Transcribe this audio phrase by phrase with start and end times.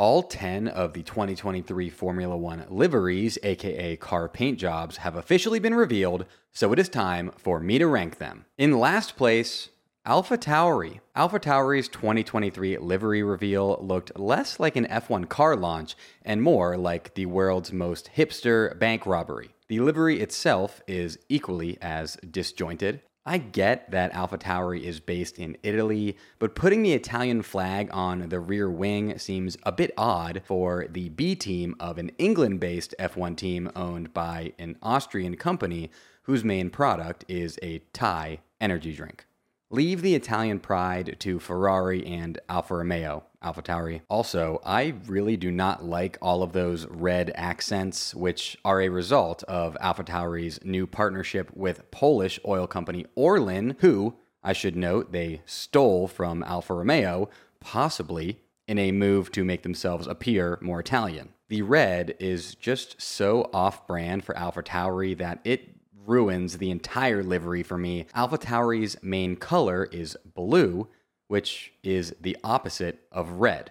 [0.00, 5.74] All 10 of the 2023 Formula One liveries, aka car paint jobs, have officially been
[5.74, 8.46] revealed, so it is time for me to rank them.
[8.56, 9.68] In last place,
[10.06, 11.00] Alpha Tauri.
[11.14, 17.12] Alpha Tauri's 2023 livery reveal looked less like an F1 car launch and more like
[17.12, 19.50] the world's most hipster bank robbery.
[19.68, 23.02] The livery itself is equally as disjointed.
[23.26, 28.30] I get that Alpha Tauri is based in Italy, but putting the Italian flag on
[28.30, 32.94] the rear wing seems a bit odd for the B team of an England based
[32.98, 35.90] F1 team owned by an Austrian company
[36.22, 39.26] whose main product is a Thai energy drink.
[39.72, 44.00] Leave the Italian pride to Ferrari and Alfa Romeo, Alfa AlphaTauri.
[44.10, 49.44] Also, I really do not like all of those red accents, which are a result
[49.44, 55.40] of Alfa AlphaTauri's new partnership with Polish oil company Orlen, who, I should note, they
[55.46, 61.28] stole from Alfa Romeo, possibly in a move to make themselves appear more Italian.
[61.46, 67.22] The red is just so off brand for Alfa AlphaTauri that it ruins the entire
[67.22, 68.06] livery for me.
[68.14, 70.88] Alpha Tauri's main color is blue,
[71.28, 73.70] which is the opposite of red.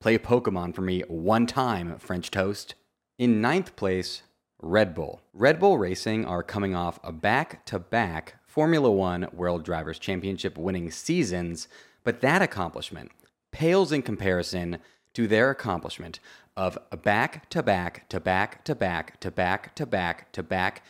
[0.00, 2.74] Play Pokemon for me one time, French toast.
[3.18, 4.22] In ninth place,
[4.60, 5.20] Red Bull.
[5.32, 10.58] Red Bull Racing are coming off a back to back Formula One World Drivers' Championship
[10.58, 11.68] winning seasons,
[12.02, 13.12] but that accomplishment
[13.52, 14.78] pales in comparison
[15.14, 16.20] to their accomplishment
[16.56, 20.42] of back to back to back to back to back to back to back to
[20.42, 20.82] back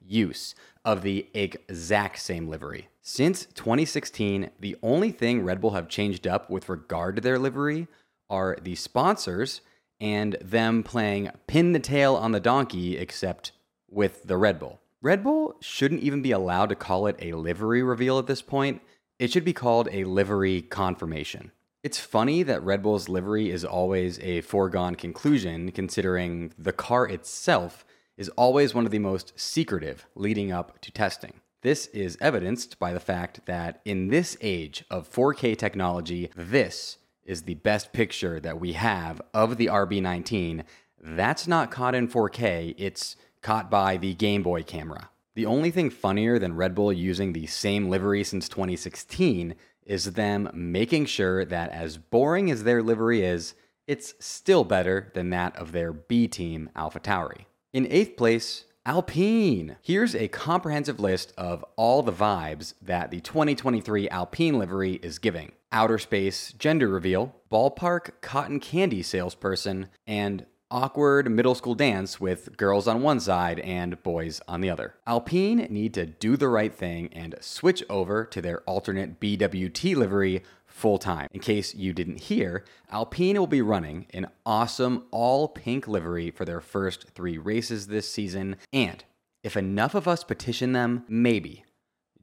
[0.00, 0.54] use
[0.84, 2.88] of the exact same livery.
[3.00, 7.88] Since 2016, the only thing Red Bull have changed up with regard to their livery
[8.30, 9.60] are the sponsors
[10.00, 13.52] and them playing pin the tail on the donkey, except
[13.88, 14.80] with the Red Bull.
[15.00, 18.82] Red Bull shouldn't even be allowed to call it a livery reveal at this point.
[19.18, 21.52] It should be called a livery confirmation.
[21.82, 27.84] It's funny that Red Bull's livery is always a foregone conclusion, considering the car itself
[28.16, 31.40] is always one of the most secretive leading up to testing.
[31.62, 37.42] This is evidenced by the fact that in this age of 4K technology, this is
[37.42, 40.64] the best picture that we have of the RB19.
[41.00, 45.10] That's not caught in 4K, it's caught by the Game Boy camera.
[45.34, 49.54] The only thing funnier than Red Bull using the same livery since 2016
[49.86, 53.54] is them making sure that as boring as their livery is,
[53.86, 57.46] it's still better than that of their B team, AlphaTauri.
[57.72, 59.76] In eighth place, Alpine.
[59.80, 65.52] Here's a comprehensive list of all the vibes that the 2023 Alpine livery is giving
[65.72, 72.88] outer space gender reveal, ballpark cotton candy salesperson, and awkward middle school dance with girls
[72.88, 74.94] on one side and boys on the other.
[75.06, 80.42] Alpine need to do the right thing and switch over to their alternate BWT livery
[80.66, 81.28] full time.
[81.32, 86.44] In case you didn't hear, Alpine will be running an awesome all pink livery for
[86.44, 88.56] their first three races this season.
[88.72, 89.04] And
[89.42, 91.64] if enough of us petition them, maybe,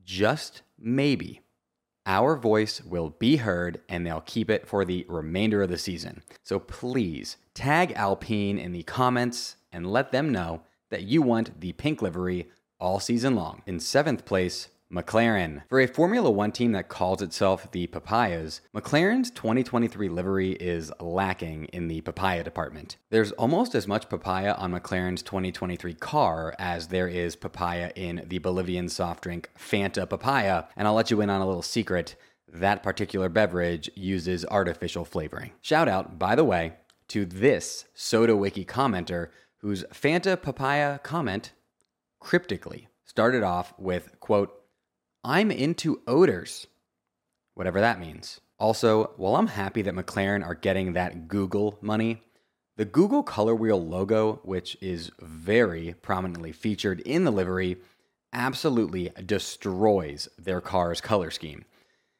[0.03, 1.41] just maybe,
[2.09, 6.23] our voice will be heard and they'll keep it for the remainder of the season.
[6.43, 11.71] So please tag Alpine in the comments and let them know that you want the
[11.73, 12.49] pink livery
[12.79, 13.61] all season long.
[13.67, 15.61] In seventh place, McLaren.
[15.69, 21.65] For a Formula One team that calls itself the Papayas, McLaren's 2023 livery is lacking
[21.65, 22.97] in the papaya department.
[23.11, 28.39] There's almost as much papaya on McLaren's 2023 car as there is papaya in the
[28.39, 32.15] Bolivian soft drink Fanta Papaya, and I'll let you in on a little secret.
[32.51, 35.51] That particular beverage uses artificial flavoring.
[35.61, 36.73] Shout out, by the way,
[37.09, 41.51] to this Soda Wiki commenter whose Fanta Papaya comment
[42.19, 44.58] cryptically started off with, quote,
[45.23, 46.67] I'm into odors,
[47.53, 48.39] whatever that means.
[48.57, 52.21] Also, while I'm happy that McLaren are getting that Google money,
[52.77, 57.77] the Google color wheel logo, which is very prominently featured in the livery,
[58.31, 61.65] absolutely destroys their car's color scheme.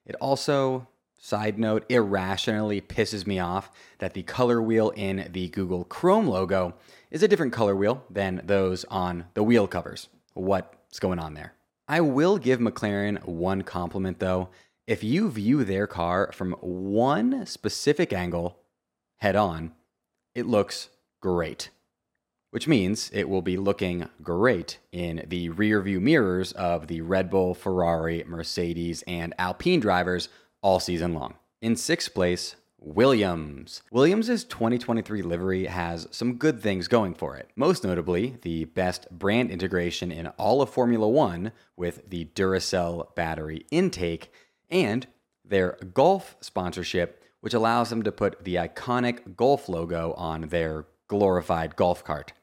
[0.06, 5.86] It also, side note, irrationally pisses me off that the color wheel in the Google
[5.86, 6.74] Chrome logo
[7.12, 10.10] is a different color wheel than those on the wheel covers.
[10.34, 11.54] What's going on there?
[11.92, 14.50] I will give McLaren one compliment though.
[14.86, 18.60] If you view their car from one specific angle
[19.18, 19.74] head on,
[20.36, 20.90] it looks
[21.20, 21.72] great.
[22.52, 27.32] Which means it will be looking great in the rear view mirrors of the Red
[27.32, 30.30] Bull, Ferrari, Mercedes, and Alpine drivers
[30.62, 31.36] all season long.
[31.60, 33.82] In sixth place, Williams.
[33.92, 37.50] Williams' 2023 livery has some good things going for it.
[37.56, 43.66] Most notably, the best brand integration in all of Formula One with the Duracell battery
[43.70, 44.32] intake
[44.70, 45.08] and
[45.44, 51.76] their Gulf sponsorship which allows them to put the iconic Gulf logo on their glorified
[51.76, 52.34] golf cart.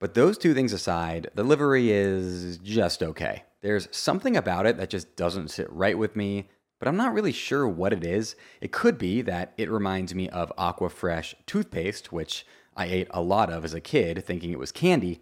[0.00, 3.44] But those two things aside, the livery is just okay.
[3.60, 6.48] There's something about it that just doesn't sit right with me,
[6.78, 8.36] but I'm not really sure what it is.
[8.60, 12.46] It could be that it reminds me of Aquafresh toothpaste, which
[12.76, 15.20] I ate a lot of as a kid thinking it was candy.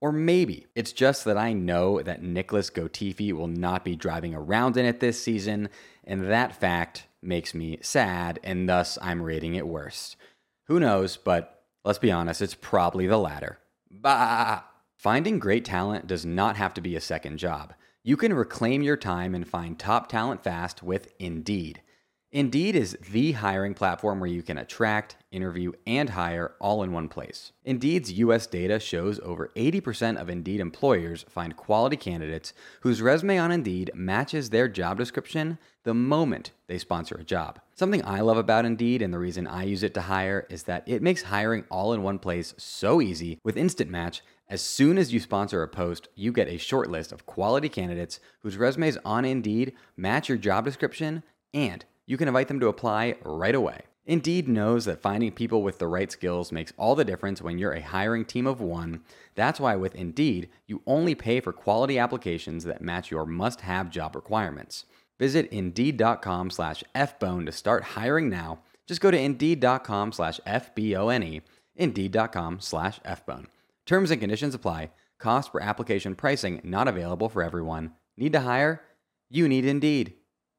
[0.00, 4.76] Or maybe it's just that I know that Nicholas Gotifi will not be driving around
[4.76, 5.70] in it this season,
[6.04, 10.16] and that fact makes me sad, and thus I'm rating it worse.
[10.66, 13.58] Who knows, but let's be honest, it's probably the latter.
[13.90, 14.62] Bah!
[14.94, 17.72] Finding great talent does not have to be a second job.
[18.08, 21.82] You can reclaim your time and find top talent fast with Indeed.
[22.32, 27.10] Indeed is the hiring platform where you can attract, interview, and hire all in one
[27.10, 27.52] place.
[27.66, 33.52] Indeed's US data shows over 80% of Indeed employers find quality candidates whose resume on
[33.52, 37.60] Indeed matches their job description the moment they sponsor a job.
[37.74, 40.82] Something I love about Indeed and the reason I use it to hire is that
[40.86, 44.22] it makes hiring all in one place so easy with Instant Match.
[44.50, 48.18] As soon as you sponsor a post, you get a short list of quality candidates
[48.40, 51.22] whose resumes on Indeed match your job description
[51.52, 53.82] and you can invite them to apply right away.
[54.06, 57.74] Indeed knows that finding people with the right skills makes all the difference when you're
[57.74, 59.02] a hiring team of one.
[59.34, 64.16] That's why with Indeed, you only pay for quality applications that match your must-have job
[64.16, 64.86] requirements.
[65.18, 68.60] Visit Indeed.com slash FBone to start hiring now.
[68.86, 71.42] Just go to Indeed.com slash FBONE,
[71.76, 73.44] Indeed.com slash FBone.
[73.88, 74.90] Terms and conditions apply.
[75.18, 77.92] Cost per application pricing not available for everyone.
[78.18, 78.82] Need to hire?
[79.30, 80.12] You need Indeed.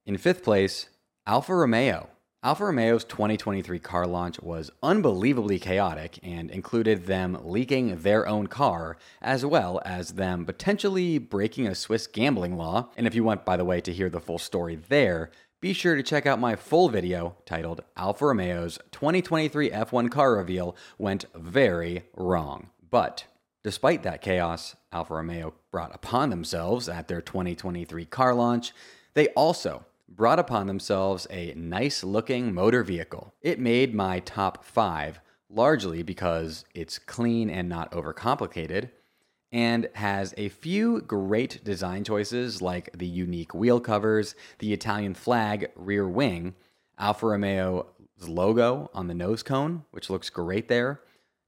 [0.03, 0.89] In fifth place,
[1.27, 2.09] Alfa Romeo.
[2.41, 8.97] Alfa Romeo's 2023 car launch was unbelievably chaotic and included them leaking their own car,
[9.21, 12.89] as well as them potentially breaking a Swiss gambling law.
[12.97, 15.29] And if you want, by the way, to hear the full story there,
[15.61, 20.75] be sure to check out my full video titled Alfa Romeo's 2023 F1 car reveal
[20.97, 22.71] went very wrong.
[22.89, 23.25] But
[23.63, 28.74] despite that chaos Alfa Romeo brought upon themselves at their 2023 car launch,
[29.13, 33.33] they also brought upon themselves a nice looking motor vehicle.
[33.41, 35.19] It made my top five
[35.50, 38.89] largely because it's clean and not overcomplicated,
[39.51, 45.71] and has a few great design choices like the unique wheel covers, the Italian flag
[45.75, 46.53] rear wing,
[47.00, 47.86] Alfa Romeo's
[48.27, 51.01] logo on the nose cone, which looks great there,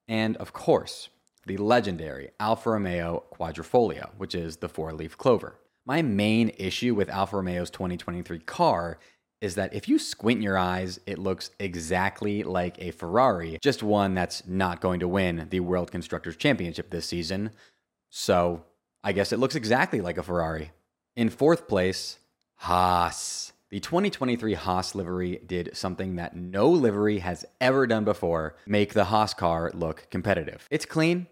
[0.07, 1.09] and of course,
[1.45, 5.55] the legendary Alfa Romeo Quadrifoglio, which is the four leaf clover.
[5.85, 8.99] My main issue with Alfa Romeo's 2023 car
[9.41, 14.13] is that if you squint your eyes, it looks exactly like a Ferrari, just one
[14.13, 17.49] that's not going to win the World Constructors' Championship this season.
[18.09, 18.63] So
[19.03, 20.71] I guess it looks exactly like a Ferrari.
[21.15, 22.19] In fourth place,
[22.57, 23.53] Haas.
[23.71, 29.05] The 2023 Haas livery did something that no livery has ever done before make the
[29.05, 30.67] Haas car look competitive.
[30.69, 31.27] It's clean,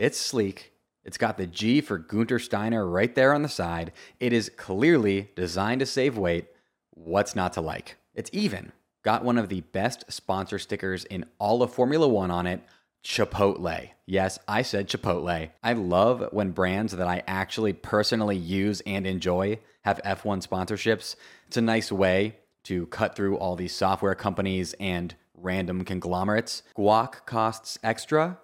[0.00, 0.72] it's sleek,
[1.04, 3.92] it's got the G for Gunter Steiner right there on the side.
[4.18, 6.46] It is clearly designed to save weight.
[6.90, 7.98] What's not to like?
[8.14, 8.72] It's even.
[9.02, 12.62] Got one of the best sponsor stickers in all of Formula One on it.
[13.04, 13.90] Chipotle.
[14.06, 15.50] Yes, I said Chipotle.
[15.62, 21.16] I love when brands that I actually personally use and enjoy have F1 sponsorships.
[21.46, 26.62] It's a nice way to cut through all these software companies and random conglomerates.
[26.76, 28.38] Guac costs extra.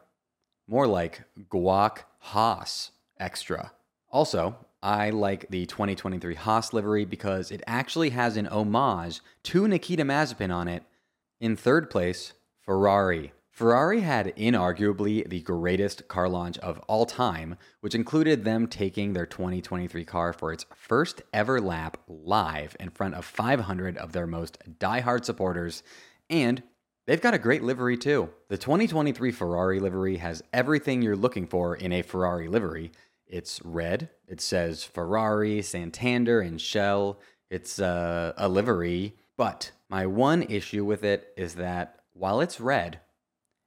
[0.69, 3.73] More like guac Haas extra.
[4.11, 10.03] Also, I like the 2023 Haas livery because it actually has an homage to Nikita
[10.03, 10.83] Mazepin on it.
[11.41, 13.33] In third place, Ferrari.
[13.51, 19.25] Ferrari had inarguably the greatest car launch of all time, which included them taking their
[19.25, 24.59] 2023 car for its first ever lap live in front of 500 of their most
[24.79, 25.83] diehard supporters
[26.29, 26.63] and
[27.07, 28.31] They've got a great livery too.
[28.49, 32.91] The 2023 Ferrari livery has everything you're looking for in a Ferrari livery.
[33.29, 34.11] It's red.
[34.27, 37.21] It says Ferrari, Santander, and Shell.
[37.49, 39.15] It's uh, a livery.
[39.37, 42.99] But my one issue with it is that while it's red,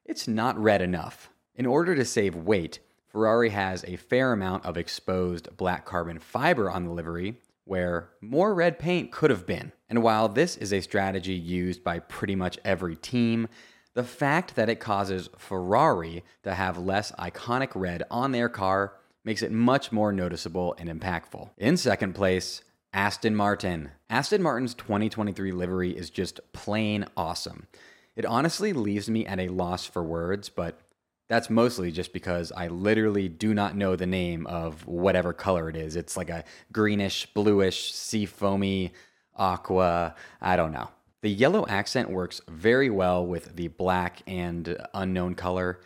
[0.04, 1.30] it's not red enough.
[1.56, 6.70] In order to save weight, Ferrari has a fair amount of exposed black carbon fiber
[6.70, 7.38] on the livery,
[7.70, 9.72] where more red paint could have been.
[9.88, 13.48] And while this is a strategy used by pretty much every team,
[13.94, 19.44] the fact that it causes Ferrari to have less iconic red on their car makes
[19.44, 21.52] it much more noticeable and impactful.
[21.58, 23.92] In second place, Aston Martin.
[24.10, 27.68] Aston Martin's 2023 livery is just plain awesome.
[28.16, 30.80] It honestly leaves me at a loss for words, but
[31.30, 35.76] that's mostly just because I literally do not know the name of whatever color it
[35.76, 35.96] is.
[35.96, 36.44] It's like a
[36.74, 38.94] greenish, bluish, sea foamy,
[39.36, 40.16] aqua.
[40.42, 40.90] I don't know.
[41.22, 45.80] The yellow accent works very well with the black and unknown color,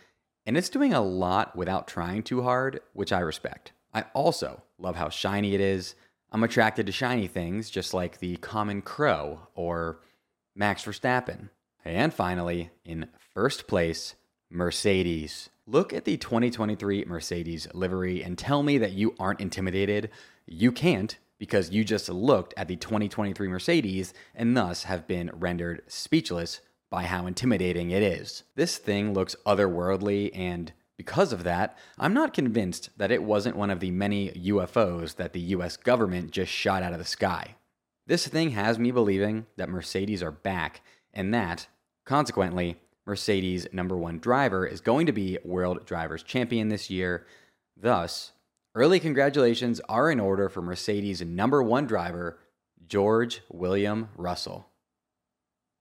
[0.46, 3.72] and it's doing a lot without trying too hard, which I respect.
[3.92, 5.94] I also love how shiny it is.
[6.32, 10.00] I'm attracted to shiny things, just like the common crow or
[10.56, 11.50] Max Verstappen.
[11.84, 14.14] And finally, in first place,
[14.50, 15.50] Mercedes.
[15.66, 20.10] Look at the 2023 Mercedes livery and tell me that you aren't intimidated.
[20.46, 25.82] You can't because you just looked at the 2023 Mercedes and thus have been rendered
[25.86, 26.60] speechless
[26.90, 28.44] by how intimidating it is.
[28.54, 33.70] This thing looks otherworldly, and because of that, I'm not convinced that it wasn't one
[33.70, 37.56] of the many UFOs that the US government just shot out of the sky.
[38.06, 40.82] This thing has me believing that Mercedes are back,
[41.12, 41.66] and that,
[42.04, 47.26] consequently, Mercedes' number one driver is going to be World Drivers' Champion this year.
[47.76, 48.32] Thus,
[48.74, 52.38] early congratulations are in order for Mercedes' number one driver,
[52.86, 54.68] George William Russell.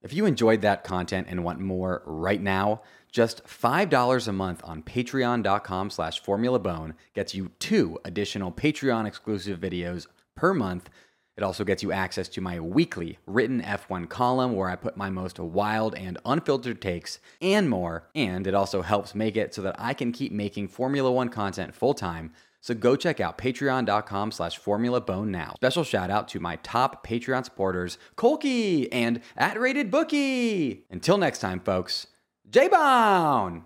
[0.01, 4.83] If you enjoyed that content and want more right now, just $5 a month on
[4.83, 10.89] patreon.com slash formulabone gets you two additional Patreon exclusive videos per month
[11.35, 15.09] it also gets you access to my weekly written F1 column where I put my
[15.09, 18.07] most wild and unfiltered takes and more.
[18.13, 21.73] And it also helps make it so that I can keep making Formula One content
[21.73, 22.31] full time.
[22.61, 25.55] So go check out patreon.com slash formula bone now.
[25.57, 30.85] Special shout out to my top Patreon supporters, Colkey and at rated bookie.
[30.89, 32.07] Until next time, folks,
[32.49, 33.65] J Bone!